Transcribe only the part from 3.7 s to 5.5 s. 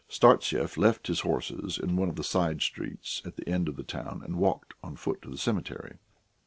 the town, and walked on foot to the